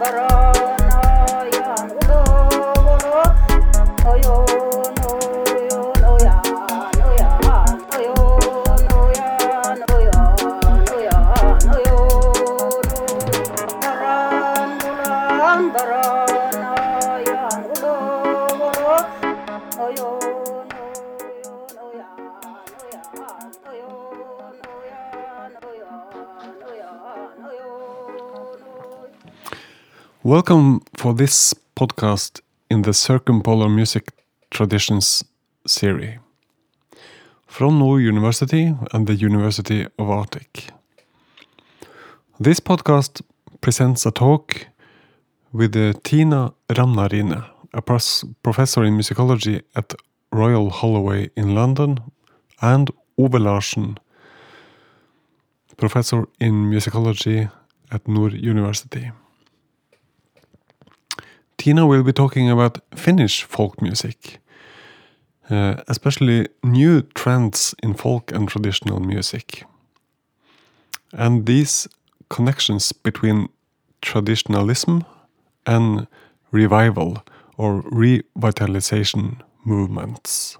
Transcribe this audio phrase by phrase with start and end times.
[0.00, 0.49] برای
[30.30, 34.12] Welcome for this podcast in the Circumpolar Music
[34.52, 35.24] Traditions
[35.66, 36.20] series
[37.48, 40.70] from Nord University and the University of Arctic.
[42.38, 43.22] This podcast
[43.60, 44.68] presents a talk
[45.52, 47.44] with uh, Tina Ramnarine,
[47.74, 49.92] a professor in musicology at
[50.30, 51.98] Royal Holloway in London,
[52.62, 53.98] and Ove Larsen,
[55.76, 57.50] professor in musicology
[57.90, 59.10] at Nord University.
[61.60, 64.38] Tina will be talking about Finnish folk music,
[65.50, 69.64] uh, especially new trends in folk and traditional music.
[71.12, 71.86] And these
[72.30, 73.50] connections between
[74.00, 75.04] traditionalism
[75.66, 76.06] and
[76.50, 77.22] revival
[77.58, 80.56] or revitalization movements.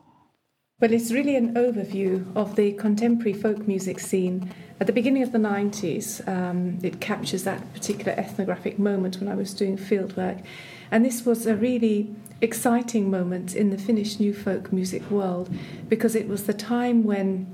[0.81, 4.53] Well, it's really an overview of the contemporary folk music scene.
[4.81, 9.35] At the beginning of the 90s, um, it captures that particular ethnographic moment when I
[9.35, 10.45] was doing fieldwork.
[10.91, 15.51] And this was a really exciting moment in the Finnish new folk music world
[15.89, 17.47] because it was the time when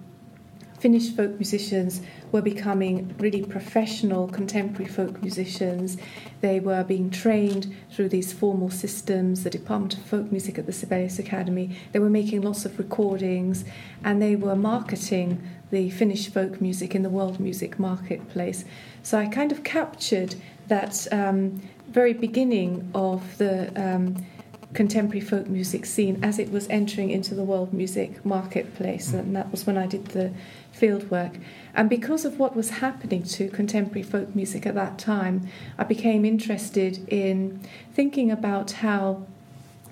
[0.79, 5.97] Finnish folk musicians were becoming really professional contemporary folk musicians.
[6.43, 10.73] They were being trained through these formal systems, the Department of Folk Music at the
[10.73, 11.77] Sibelius Academy.
[11.93, 13.65] They were making lots of recordings
[14.05, 18.65] and they were marketing the Finnish folk music in the world music marketplace.
[19.03, 20.37] So I kind of captured
[20.69, 24.27] that um, very beginning of the um,
[24.75, 29.51] contemporary folk music scene as it was entering into the world music marketplace, and that
[29.51, 30.33] was when I did the
[30.73, 31.39] field work.
[31.75, 35.49] And because of what was happening to contemporary folk music at that time,
[35.79, 37.61] I became interested in
[37.95, 39.27] thinking about how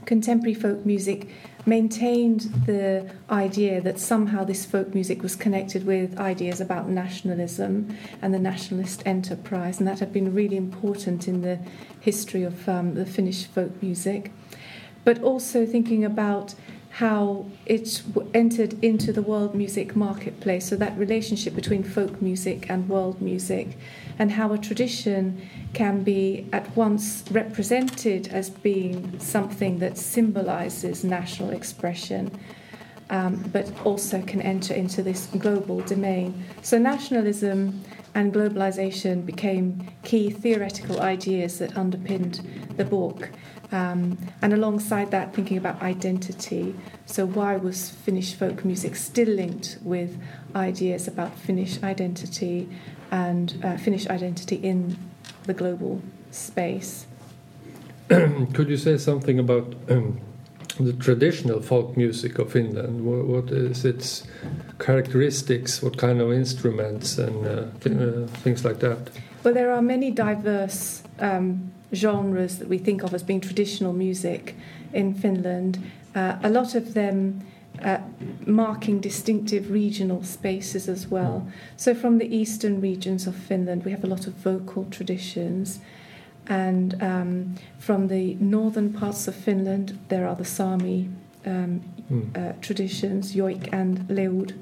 [0.05, 1.31] contemporary folk music
[1.67, 8.35] maintained the idea that somehow this folk music was connected with ideas about nationalism and
[8.35, 11.59] the nationalist enterprise, and that had been really important in the
[12.01, 14.31] history of um, the Finnish folk music.
[15.05, 16.55] But also thinking about
[16.99, 18.03] how it
[18.35, 23.77] entered into the world music marketplace, so that relationship between folk music and world music,
[24.17, 31.51] and how a tradition can be at once represented as being something that symbolizes national
[31.51, 32.31] expression.
[33.11, 36.43] Um, but also can enter into this global domain.
[36.63, 37.85] So, nationalism
[38.15, 42.41] and globalization became key theoretical ideas that underpinned
[42.77, 43.31] the book.
[43.73, 46.75] Um, and alongside that, thinking about identity.
[47.07, 50.17] So, why was Finnish folk music still linked with
[50.55, 52.69] ideas about Finnish identity
[53.11, 54.97] and uh, Finnish identity in
[55.45, 57.07] the global space?
[58.09, 60.21] Could you say something about um,
[60.79, 63.05] the traditional folk music of Finland?
[63.05, 64.25] what, what is its
[64.79, 65.83] characteristics?
[65.83, 68.99] What kind of instruments and uh, th uh, things like that?
[69.43, 74.55] Well, there are many diverse um, genres that we think of as being traditional music
[74.93, 75.79] in Finland.
[76.15, 77.43] Uh, a lot of them
[77.83, 77.99] uh,
[78.47, 81.47] marking distinctive regional spaces as well.
[81.77, 85.81] So, from the eastern regions of Finland, we have a lot of vocal traditions.
[86.47, 91.09] And um, from the northern parts of Finland, there are the Sami
[91.47, 92.37] um, mm.
[92.37, 94.55] uh, traditions, Joik and Leud.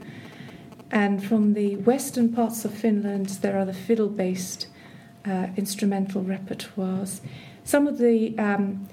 [0.91, 4.69] And from the western parts of Finland, there are the fiddle based
[5.27, 7.21] uh, instrumental repertoires.
[7.65, 8.89] Some of the um,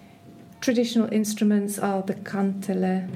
[0.61, 3.09] traditional instruments are the kantele,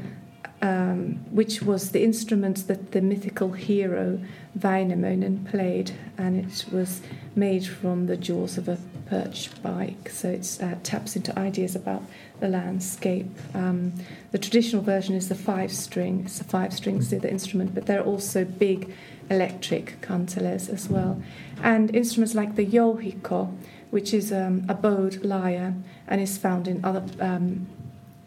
[0.61, 4.19] um, which was the instrument that the mythical hero
[4.57, 7.01] Väinämöinen played, and it was
[7.35, 8.77] made from the jaws of a
[9.09, 12.03] perch bike, so it uh, taps into ideas about
[12.39, 13.29] the landscape.
[13.53, 13.93] Um,
[14.31, 17.85] the traditional version is the five string, it's the five strings to the instrument, but
[17.85, 18.93] there are also big
[19.29, 21.21] electric kanteles as well.
[21.61, 23.55] And instruments like the jouhikko,
[23.91, 25.75] which is um, a bowed lyre
[26.07, 27.67] and is found in other um,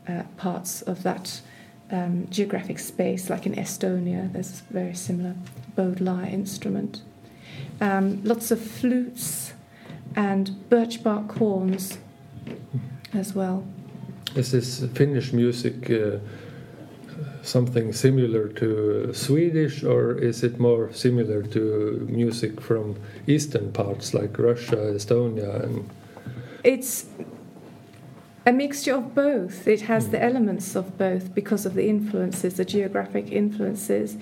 [0.09, 1.41] uh, parts of that
[1.91, 5.35] um, geographic space, like in Estonia, there's a very similar
[5.75, 7.03] bowed lyre instrument.
[7.81, 9.53] Um, lots of flutes
[10.15, 11.99] and birch bark horns
[13.13, 13.65] as well.
[14.35, 16.19] This is this Finnish music uh,
[17.47, 22.97] something similar to Swedish, or is it more similar to music from
[23.27, 25.89] eastern parts like Russia, Estonia, and
[26.65, 27.07] It's
[28.45, 29.67] a mixture of both.
[29.67, 34.17] It has the elements of both because of the influences, the geographic influences.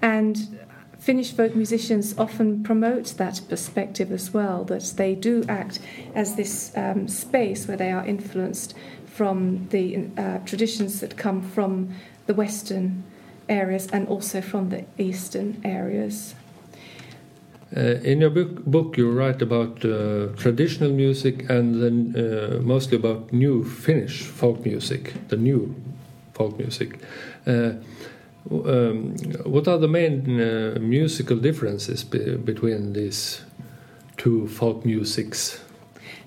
[0.00, 0.58] And
[0.98, 5.78] Finnish folk musicians often promote that perspective as well, that they do act
[6.14, 8.74] as this um, space where they are influenced
[9.06, 11.94] from the uh, traditions that come from
[12.30, 13.02] the Western
[13.48, 16.34] areas and also from the Eastern areas.
[17.76, 22.96] Uh, in your book, book, you write about uh, traditional music and then uh, mostly
[22.96, 25.74] about new Finnish folk music, the new
[26.32, 27.00] folk music.
[27.46, 27.72] Uh,
[28.50, 33.42] um, what are the main uh, musical differences be between these
[34.16, 35.60] two folk musics?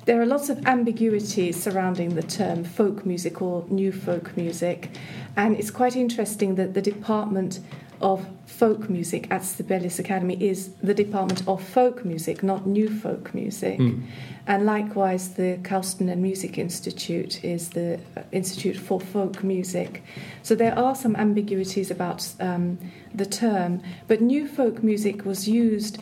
[0.05, 4.89] There are lots of ambiguities surrounding the term folk music or new folk music,
[5.38, 7.61] and it's quite interesting that the department
[8.01, 13.33] of folk music at Sibelius Academy is the Department of Folk Music, not New Folk
[13.33, 13.79] Music.
[13.79, 14.03] Mm.
[14.45, 18.00] And likewise, the Kaustinen Music Institute is the
[18.33, 20.03] Institute for Folk Music.
[20.44, 22.77] So there are some ambiguities about um,
[23.15, 26.00] the term, but New Folk Music was used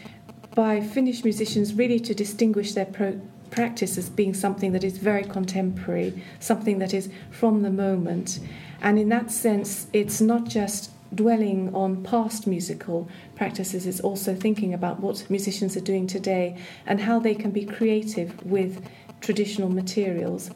[0.56, 3.22] by Finnish musicians really to distinguish their pro-
[3.52, 8.40] practice as being something that is very contemporary, something that is from the moment.
[8.82, 14.74] And in that sense, it's not just dwelling on past musical practices, it's also thinking
[14.74, 18.84] about what musicians are doing today and how they can be creative with
[19.20, 20.52] traditional materials.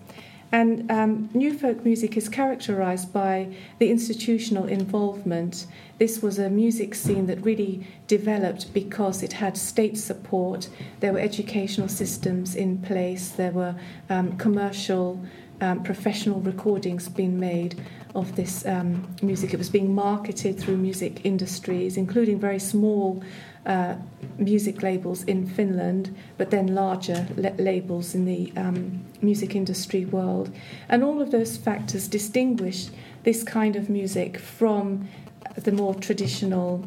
[0.52, 5.66] And um, new folk music is characterized by the institutional involvement.
[5.98, 10.70] This was a music scene that really developed because it had state support,
[11.00, 13.76] there were educational systems in place, there were
[14.10, 15.22] um, commercial,
[15.62, 17.82] um, professional recordings being made
[18.14, 19.54] of this um, music.
[19.54, 23.24] It was being marketed through music industries, including very small
[23.66, 23.96] uh,
[24.38, 30.54] music labels in Finland, but then larger la- labels in the um, music industry world.
[30.88, 32.88] And all of those factors distinguish
[33.24, 35.10] this kind of music from
[35.56, 36.86] the more traditional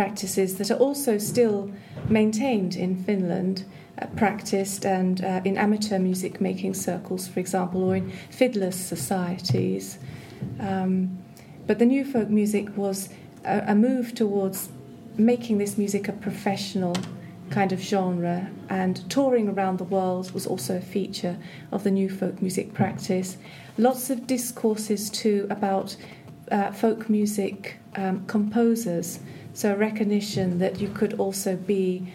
[0.00, 1.58] practices that are also still
[2.08, 3.64] maintained in Finland.
[3.98, 9.98] Uh, practiced and uh, in amateur music making circles, for example, or in fiddlers' societies.
[10.60, 11.16] Um,
[11.66, 13.08] but the new folk music was
[13.42, 14.68] a, a move towards
[15.16, 16.94] making this music a professional
[17.48, 21.36] kind of genre, and touring around the world was also a feature
[21.72, 23.38] of the new folk music practice.
[23.78, 25.96] Lots of discourses too about
[26.50, 29.20] uh, folk music um, composers,
[29.56, 32.06] so a recognition that you could also be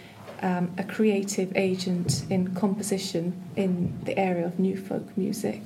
[0.44, 5.64] um, a creative agent in composition in the area of new folk music.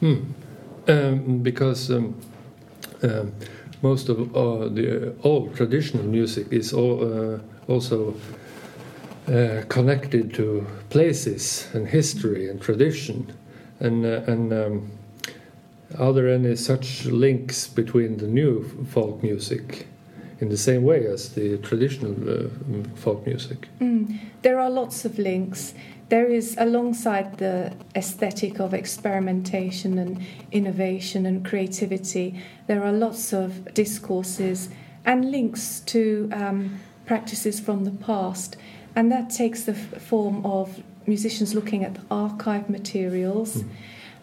[0.00, 0.32] Hmm.
[0.88, 2.18] Um, because um,
[3.02, 3.34] um,
[3.82, 7.38] most of uh, the old traditional music is all, uh,
[7.68, 8.14] also
[9.28, 13.30] uh, connected to places and history and tradition.
[13.78, 14.90] And, uh, and um,
[15.98, 19.86] are there any such links between the new folk music
[20.40, 22.48] in the same way as the traditional uh,
[22.94, 23.68] folk music?
[23.80, 25.74] Mm, there are lots of links
[26.10, 30.20] there is, alongside the aesthetic of experimentation and
[30.50, 34.70] innovation and creativity, there are lots of discourses
[35.04, 38.56] and links to um, practices from the past.
[38.96, 43.68] And that takes the f- form of musicians looking at the archive materials, mm.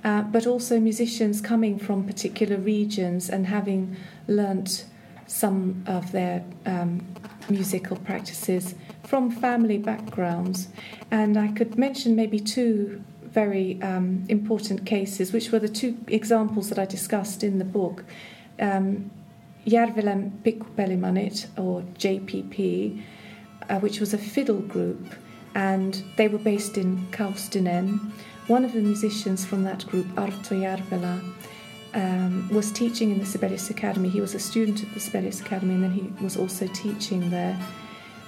[0.04, 3.96] uh, but also musicians coming from particular regions and having
[4.28, 4.84] learnt
[5.28, 7.06] some of their um,
[7.50, 10.70] musical practices from family backgrounds.
[11.12, 16.70] And I could mention maybe two very um, important cases, which were the two examples
[16.70, 18.04] that I discussed in the book.
[18.60, 19.12] Um,
[19.66, 23.02] Pikkupelimannit, or JPP,
[23.70, 25.14] uh, which was a fiddle group,
[25.56, 28.12] and they were based in Kaustinen.
[28.48, 31.22] One of the musicians from that group, Arto Järvelä,
[31.98, 34.08] um, was teaching in the Sibelius Academy.
[34.08, 37.60] He was a student at the Sibelius Academy and then he was also teaching there.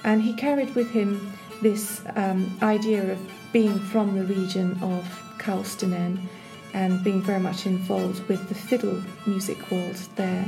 [0.04, 3.20] And he carried with him this um, idea of
[3.54, 5.04] being from the region of
[5.38, 6.20] Kaustinen
[6.74, 10.46] and being very much involved with the fiddle music world there.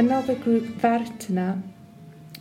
[0.00, 1.60] Another group, Värttinä,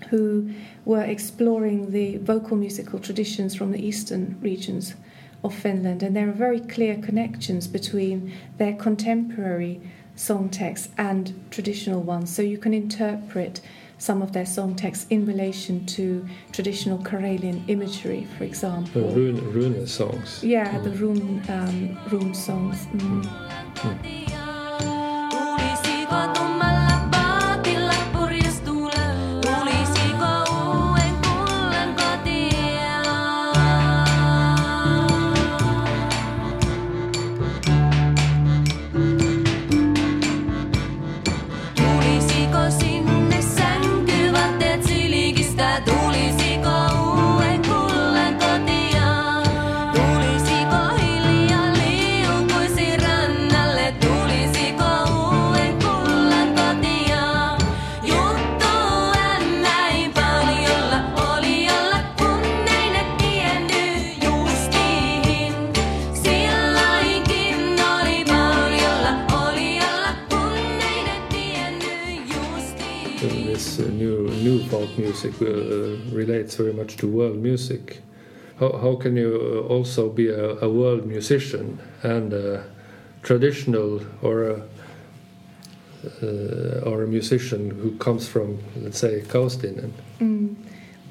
[0.09, 0.49] who
[0.85, 4.95] were exploring the vocal musical traditions from the eastern regions
[5.43, 9.81] of Finland, and there are very clear connections between their contemporary
[10.15, 12.33] song texts and traditional ones.
[12.33, 13.59] So you can interpret
[13.97, 19.01] some of their song texts in relation to traditional Karelian imagery, for example.
[19.01, 20.41] The rune, rune songs.
[20.41, 22.85] Yeah, the rune, um, rune songs.
[22.85, 23.25] Mm.
[23.75, 24.28] Mm.
[74.99, 75.45] Music uh,
[76.15, 78.01] relates very much to world music.
[78.59, 82.63] How, how can you uh, also be a, a world musician and a
[83.23, 84.61] traditional or a
[86.23, 89.91] uh, or a musician who comes from, let's say, Kaustinen?
[90.19, 90.55] Mm.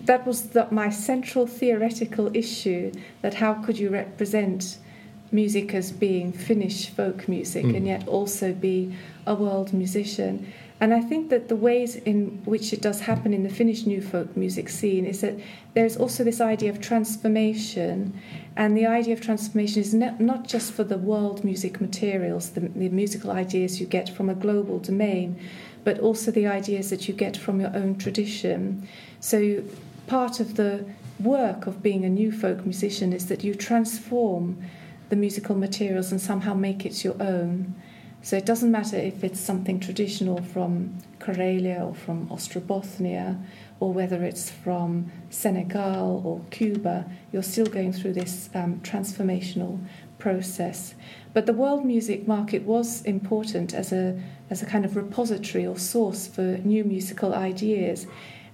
[0.04, 4.78] That was the, my central theoretical issue that how could you represent
[5.30, 7.76] music as being Finnish folk music mm.
[7.76, 10.50] and yet also be a world musician?
[10.80, 14.00] And I think that the ways in which it does happen in the Finnish new
[14.00, 15.34] folk music scene is that
[15.74, 18.20] there's also this idea of transformation,
[18.54, 22.88] and the idea of transformation is not just for the world music materials, the, the
[22.90, 25.40] musical ideas you get from a global domain,
[25.82, 28.86] but also the ideas that you get from your own tradition.
[29.18, 29.62] So,
[30.06, 30.84] part of the
[31.18, 34.62] work of being a new folk musician is that you transform
[35.08, 37.74] the musical materials and somehow make it your own.
[38.20, 43.40] So it doesn't matter if it's something traditional from Karelia or from Ostrobothnia
[43.80, 49.78] or whether it's from Senegal or Cuba, you're still going through this um, transformational
[50.18, 50.94] process.
[51.32, 54.20] But the world music market was important as a,
[54.50, 58.06] as a kind of repository or source for new musical ideas.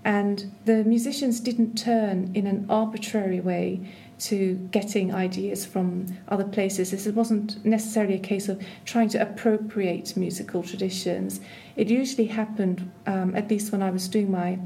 [0.04, 3.80] And the musicians didn't turn in an arbitrary way
[4.18, 6.90] to getting ideas from other places.
[6.90, 11.40] This wasn't necessarily a case of trying to appropriate musical traditions.
[11.76, 14.58] It usually happened, um, at least when I was doing my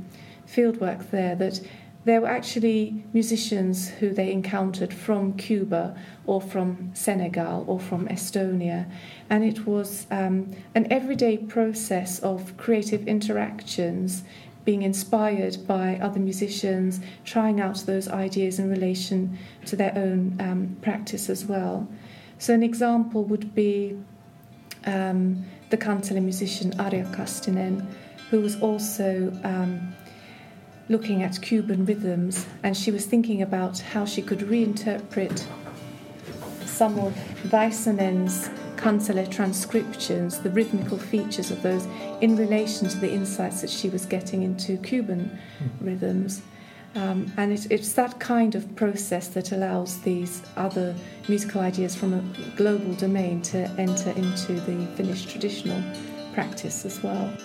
[0.47, 1.61] fieldwork there, that
[2.05, 5.95] there were actually musicians who they encountered from Cuba
[6.27, 8.91] or from Senegal or from Estonia.
[9.29, 14.23] And it was um, an everyday process of creative interactions
[14.69, 20.77] being inspired by other musicians, trying out those ideas in relation to their own um,
[20.83, 21.89] practice as well.
[22.37, 23.99] So, an example would be
[24.85, 27.83] um, the Kantele musician Arja Kastinen,
[28.29, 29.95] who was also um,
[30.91, 35.47] looking at Cuban rhythms, and she was thinking about how she could reinterpret
[36.67, 41.87] some of Väisänen's Kantele transcriptions, the rhythmical features of those
[42.21, 45.87] in relation to the insights that she was getting into Cuban mm.
[45.87, 46.43] rhythms.
[46.95, 50.95] Um, and it, it's that kind of process that allows these other
[51.29, 55.83] musical ideas from a global domain to enter into the Finnish traditional
[56.33, 57.37] practice as well.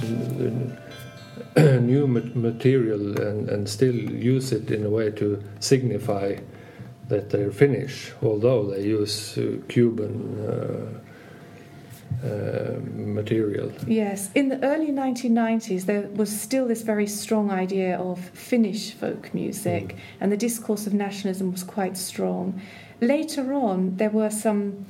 [1.56, 6.36] New material and, and still use it in a way to signify
[7.08, 13.72] that they're Finnish, although they use uh, Cuban uh, uh, material.
[13.86, 19.34] Yes, in the early 1990s, there was still this very strong idea of Finnish folk
[19.34, 19.98] music, Mm.
[20.20, 22.60] and the discourse of nationalism was quite strong.
[23.00, 24.86] Later on, there were some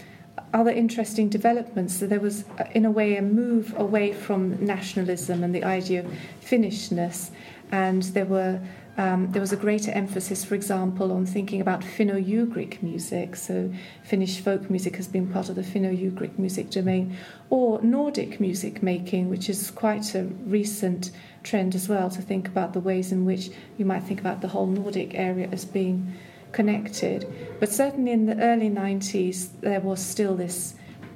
[0.54, 1.98] other interesting developments.
[1.98, 6.00] So there was, uh, in a way, a move away from nationalism and the idea
[6.00, 7.30] of Finnishness,
[7.70, 8.60] and there were.
[8.98, 13.36] Um, there was a greater emphasis, for example, on thinking about Finno-Ugric music.
[13.36, 13.72] So,
[14.02, 17.16] Finnish folk music has been part of the Finno-Ugric music domain,
[17.48, 21.10] or Nordic music making, which is quite a recent
[21.42, 22.10] trend as well.
[22.10, 23.48] To think about the ways in which
[23.78, 26.12] you might think about the whole Nordic area as being
[26.52, 27.26] connected.
[27.60, 30.74] But certainly in the early 90s, there was still this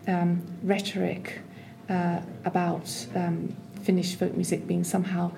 [0.08, 1.40] um, rhetoric
[1.88, 5.32] uh, about um, Finnish folk music being somehow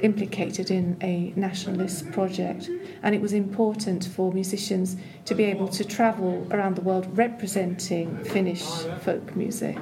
[0.00, 2.68] implicated in a nationalist project.
[3.02, 8.16] And it was important for musicians to be able to travel around the world representing
[8.24, 8.64] Finnish
[9.00, 9.78] folk music.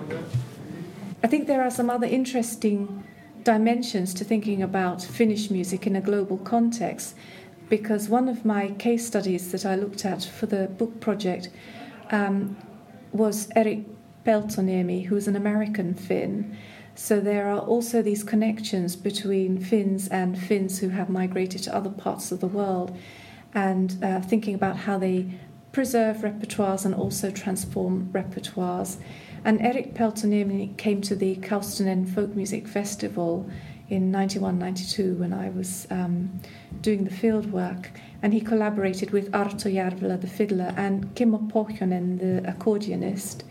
[1.23, 3.05] I think there are some other interesting
[3.45, 7.15] dimensions to thinking about Finnish music in a global context
[7.71, 11.49] because one of my case studies that I looked at for the book project
[12.11, 12.57] um,
[13.13, 13.85] was Eric
[14.27, 16.59] Peltoniemi, who is an American Finn.
[16.97, 21.89] So there are also these connections between Finns and Finns who have migrated to other
[21.89, 22.95] parts of the world,
[23.55, 25.33] and uh, thinking about how they
[25.73, 28.97] preserve repertoires and also transform repertoires.
[29.45, 33.49] And Eric Peltoniemi came to the Kaustinen Folk Music Festival
[33.91, 36.41] in 91 92 when I was um,
[36.81, 37.91] doing the field work.
[38.23, 43.43] And he collaborated with Arto Järvelä, the fiddler, and Kimmo Pohjonen, the accordionist.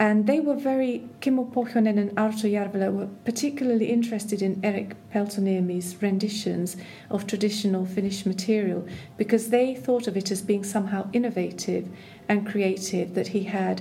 [0.00, 6.00] And they were very, Kimmo Pohjonen and Arto Järvelä were particularly interested in Eric Peltoniemi's
[6.00, 6.76] renditions
[7.10, 8.86] of traditional Finnish material
[9.16, 11.88] because they thought of it as being somehow innovative
[12.28, 13.80] and creative, that he had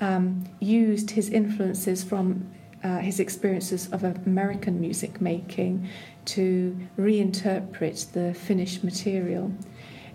[0.00, 2.50] um, used his influences from
[2.86, 5.88] uh, his experiences of American music making
[6.24, 9.50] to reinterpret the Finnish material.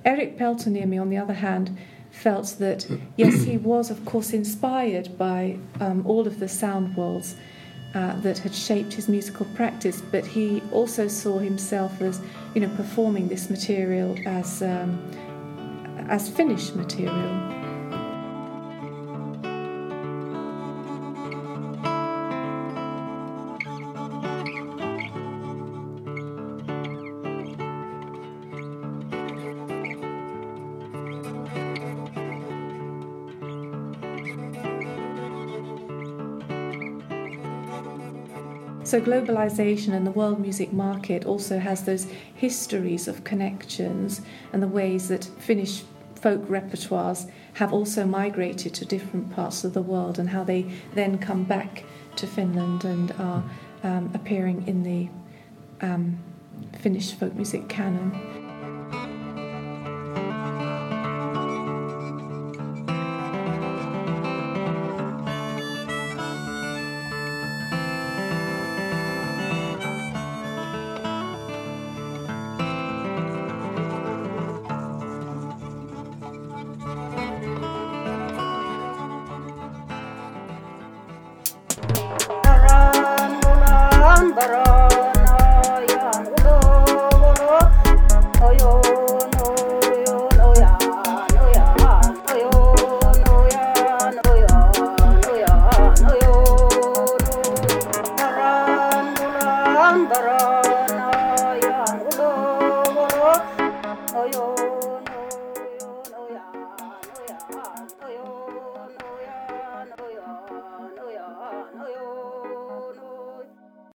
[0.06, 1.78] Eric Peltoniemi, on the other hand,
[2.12, 7.36] felt that yes, he was of course inspired by um, all of the sound worlds
[7.94, 12.22] uh, that had shaped his musical practice, but he also saw himself as
[12.56, 14.90] you know performing this material as um,
[16.10, 17.61] as Finnish material.
[38.92, 44.20] So, globalization and the world music market also has those histories of connections
[44.52, 45.84] and the ways that Finnish
[46.16, 51.18] folk repertoires have also migrated to different parts of the world and how they then
[51.18, 51.86] come back
[52.18, 53.42] to Finland and are
[53.84, 55.08] um, appearing in the
[55.80, 56.20] um,
[56.82, 58.41] Finnish folk music canon.
[84.30, 84.71] Ворон.